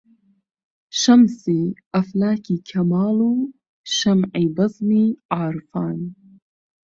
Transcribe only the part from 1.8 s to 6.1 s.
ئەفلاکی کەماڵ و شەمعی بەزمی عارفان